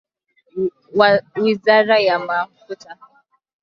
Wizara 1.43 1.97
ya 2.07 2.17
Mafuta. 2.27 2.91